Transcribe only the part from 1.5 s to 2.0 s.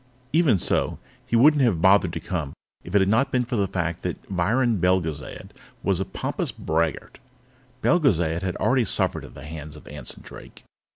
have